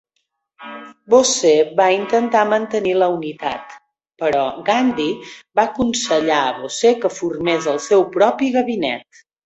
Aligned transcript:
Bose 1.13 1.51
va 1.79 1.85
intentar 1.97 2.41
mantenir 2.55 2.95
la 3.03 3.11
unitat, 3.17 3.77
però 4.25 4.41
Gandhi 4.73 5.09
va 5.61 5.69
aconsellar 5.69 6.43
a 6.49 6.61
Bose 6.61 6.99
que 7.05 7.17
formés 7.23 7.73
el 7.77 7.83
seu 7.91 8.11
propi 8.21 8.55
gabinet. 8.63 9.27